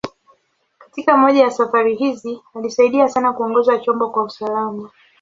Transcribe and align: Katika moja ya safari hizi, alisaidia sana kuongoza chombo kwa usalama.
Katika 0.79 1.17
moja 1.17 1.43
ya 1.43 1.51
safari 1.51 1.95
hizi, 1.95 2.39
alisaidia 2.55 3.09
sana 3.09 3.33
kuongoza 3.33 3.79
chombo 3.79 4.09
kwa 4.09 4.23
usalama. 4.23 4.91